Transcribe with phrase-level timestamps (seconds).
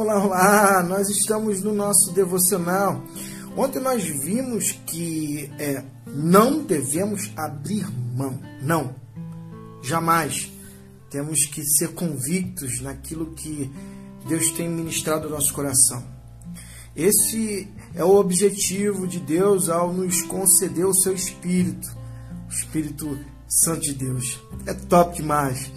[0.00, 0.82] Olá, olá!
[0.84, 3.02] Nós estamos no nosso devocional.
[3.56, 8.40] Ontem nós vimos que é, não devemos abrir mão.
[8.62, 8.94] Não,
[9.82, 10.52] jamais.
[11.10, 13.68] Temos que ser convictos naquilo que
[14.28, 16.06] Deus tem ministrado no nosso coração.
[16.94, 21.88] Esse é o objetivo de Deus ao nos conceder o seu Espírito,
[22.48, 24.40] o Espírito Santo de Deus.
[24.64, 25.72] É top demais.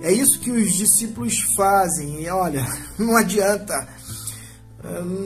[0.00, 2.22] É isso que os discípulos fazem.
[2.22, 2.66] E olha,
[2.98, 3.88] não adianta.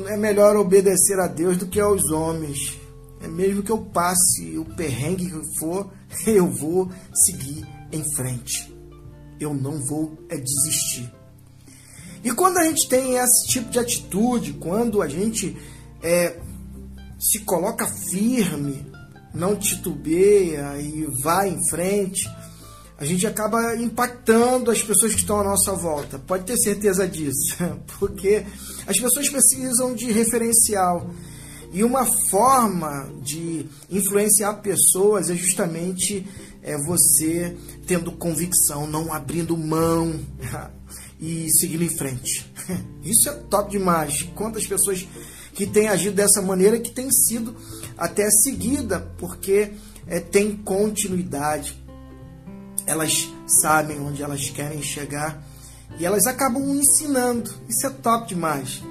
[0.08, 2.76] É melhor obedecer a Deus do que aos homens.
[3.20, 5.90] É mesmo que eu passe o perrengue que for,
[6.26, 8.74] eu vou seguir em frente.
[9.40, 11.10] Eu não vou é desistir.
[12.22, 15.56] E quando a gente tem esse tipo de atitude, quando a gente
[16.02, 16.38] é,
[17.18, 18.86] se coloca firme,
[19.34, 22.26] não titubeia e vai em frente,
[22.96, 26.18] a gente acaba impactando as pessoas que estão à nossa volta.
[26.18, 27.56] Pode ter certeza disso,
[27.98, 28.44] porque
[28.86, 31.10] as pessoas precisam de referencial.
[31.72, 36.24] E uma forma de influenciar pessoas é justamente
[36.62, 40.20] é, você tendo convicção, não abrindo mão
[41.18, 42.50] e seguindo em frente.
[43.02, 44.22] Isso é top demais.
[44.36, 45.04] Quantas pessoas
[45.52, 47.56] que têm agido dessa maneira que tem sido
[47.98, 49.72] até seguida, porque
[50.06, 51.83] é, tem continuidade,
[52.86, 55.42] elas sabem onde elas querem chegar
[55.98, 57.52] e elas acabam ensinando.
[57.68, 58.82] Isso é top demais.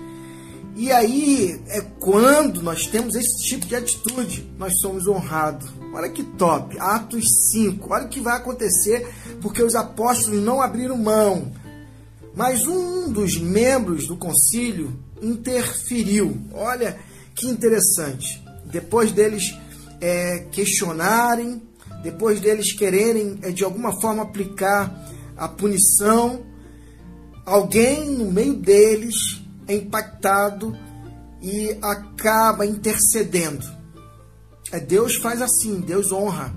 [0.75, 5.69] E aí é quando nós temos esse tipo de atitude, nós somos honrados.
[5.93, 6.77] Olha que top.
[6.79, 7.93] Atos 5.
[7.93, 9.07] Olha o que vai acontecer
[9.41, 11.51] porque os apóstolos não abriram mão.
[12.35, 16.35] Mas um dos membros do concílio interferiu.
[16.53, 16.97] Olha
[17.35, 18.43] que interessante.
[18.65, 19.55] Depois deles
[20.01, 21.61] é, questionarem
[22.03, 24.93] depois deles quererem eh, de alguma forma aplicar
[25.37, 26.45] a punição,
[27.45, 30.77] alguém no meio deles é impactado
[31.41, 33.65] e acaba intercedendo.
[34.71, 36.53] É Deus faz assim, Deus honra.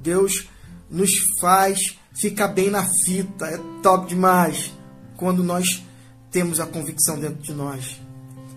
[0.00, 0.48] Deus
[0.90, 1.10] nos
[1.40, 1.78] faz
[2.14, 3.46] ficar bem na fita.
[3.46, 4.72] É top demais
[5.16, 5.82] quando nós
[6.30, 8.00] temos a convicção dentro de nós.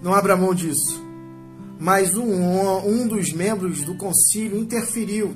[0.02, 1.04] Não abra mão disso.
[1.78, 5.36] Mas um, um dos membros do concílio interferiu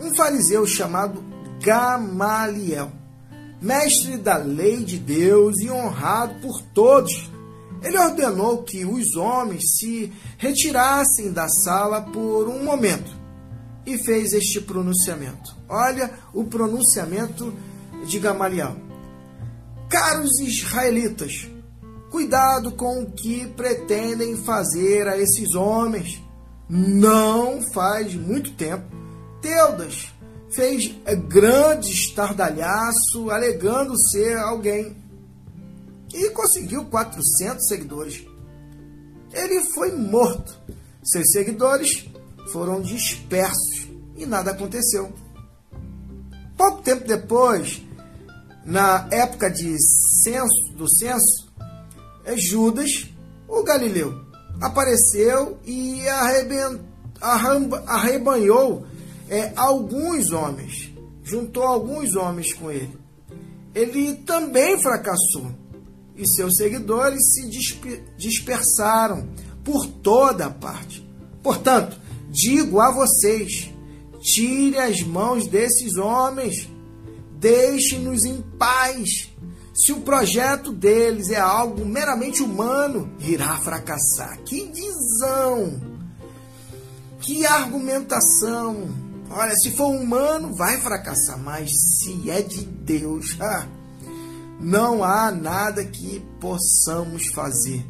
[0.00, 1.22] um fariseu chamado
[1.62, 2.90] Gamaliel,
[3.60, 7.30] mestre da lei de Deus e honrado por todos.
[7.82, 13.10] Ele ordenou que os homens se retirassem da sala por um momento
[13.86, 15.54] e fez este pronunciamento.
[15.68, 17.52] Olha o pronunciamento
[18.06, 18.76] de Gamaliel.
[19.88, 21.48] Caros israelitas,
[22.10, 26.22] cuidado com o que pretendem fazer a esses homens.
[26.68, 28.99] Não faz muito tempo
[29.40, 30.12] Teudas
[30.50, 34.96] fez é, grande estardalhaço alegando ser alguém
[36.12, 38.26] e conseguiu 400 seguidores.
[39.32, 40.58] Ele foi morto.
[41.02, 42.08] Seus seguidores
[42.52, 45.12] foram dispersos e nada aconteceu.
[46.56, 47.80] Pouco tempo depois,
[48.64, 49.76] na época de
[50.22, 51.48] censo, do censo,
[52.24, 53.08] é Judas,
[53.48, 54.26] o Galileu,
[54.60, 56.02] apareceu e
[57.86, 58.84] arrebanhou
[59.30, 60.92] é, alguns homens,
[61.22, 62.98] juntou alguns homens com ele.
[63.72, 65.54] Ele também fracassou
[66.16, 67.48] e seus seguidores se
[68.18, 69.28] dispersaram
[69.64, 71.08] por toda a parte.
[71.44, 71.96] Portanto,
[72.28, 73.72] digo a vocês:
[74.20, 76.68] tire as mãos desses homens,
[77.38, 79.30] deixe-nos em paz.
[79.72, 84.40] Se o projeto deles é algo meramente humano, irá fracassar.
[84.44, 85.80] Que visão!
[87.20, 89.09] Que argumentação!
[89.32, 93.66] Olha, se for humano, vai fracassar, mas se é de Deus, ah,
[94.60, 97.86] não há nada que possamos fazer.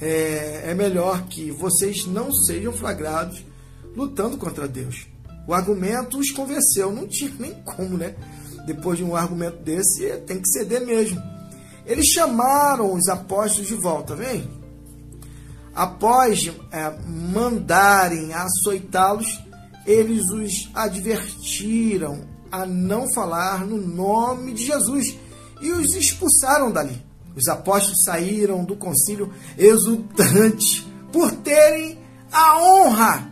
[0.00, 3.44] É, é melhor que vocês não sejam flagrados
[3.94, 5.08] lutando contra Deus.
[5.48, 8.14] O argumento os convenceu, não tinha nem como, né?
[8.66, 11.20] Depois de um argumento desse, tem que ceder mesmo.
[11.84, 14.48] Eles chamaram os apóstolos de volta, vem?
[15.74, 19.26] Após é, mandarem açoitá-los,
[19.90, 25.16] eles os advertiram a não falar no nome de Jesus
[25.60, 27.04] e os expulsaram dali.
[27.34, 31.98] Os apóstolos saíram do concílio exultantes por terem
[32.30, 33.30] a honra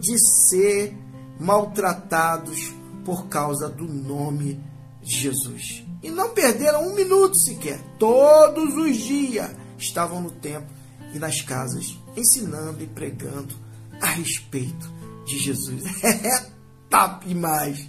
[0.00, 0.96] de ser
[1.38, 2.72] maltratados
[3.04, 4.60] por causa do nome
[5.02, 5.84] de Jesus.
[6.02, 7.80] E não perderam um minuto sequer.
[7.98, 10.74] Todos os dias estavam no templo
[11.14, 13.54] e nas casas, ensinando e pregando
[14.00, 15.82] a respeito de Jesus.
[16.02, 16.50] É
[16.90, 17.88] top demais.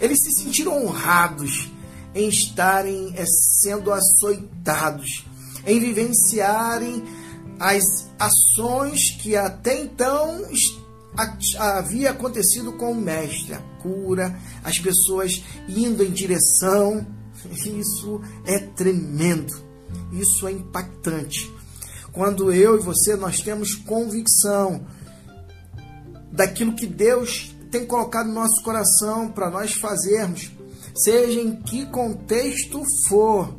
[0.00, 1.70] Eles se sentiram honrados
[2.14, 3.24] em estarem é,
[3.62, 5.24] sendo açoitados,
[5.64, 7.02] em vivenciarem
[7.58, 7.84] as
[8.18, 10.44] ações que até então
[11.58, 17.06] havia acontecido com o mestre, a cura, as pessoas indo em direção.
[17.64, 19.52] Isso é tremendo,
[20.12, 21.50] isso é impactante.
[22.12, 24.86] Quando eu e você nós temos convicção
[26.32, 30.50] daquilo que Deus tem colocado no nosso coração para nós fazermos,
[30.94, 33.54] seja em que contexto for,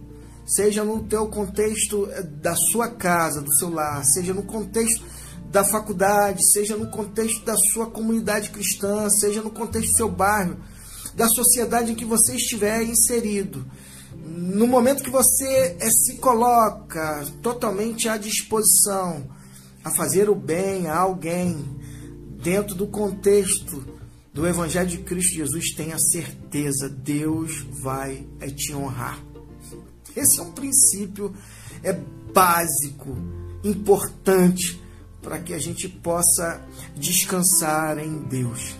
[0.45, 5.03] seja no teu contexto eh, da sua casa, do seu lar, seja no contexto
[5.51, 10.57] da faculdade, seja no contexto da sua comunidade cristã, seja no contexto do seu bairro,
[11.15, 13.63] da sociedade em que você estiver inserido.
[14.15, 19.23] No momento que você é, se coloca totalmente à disposição
[19.83, 21.82] a fazer o bem a alguém,
[22.43, 23.83] dentro do contexto
[24.33, 29.17] do Evangelho de Cristo Jesus, tenha certeza, Deus vai é, te honrar.
[30.15, 31.33] Esse é um princípio
[31.81, 31.93] é
[32.33, 33.15] básico,
[33.63, 34.81] importante
[35.21, 36.61] para que a gente possa
[36.95, 38.75] descansar em Deus.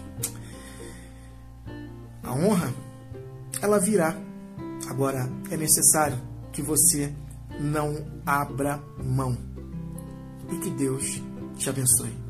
[2.22, 2.74] A honra,
[3.62, 4.18] ela virá.
[4.90, 6.20] Agora é necessário
[6.52, 7.14] que você
[7.60, 9.38] não abra mão.
[10.52, 11.22] E que Deus
[11.58, 12.23] te abençoe.